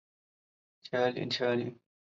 [0.89, 1.75] 母彭氏。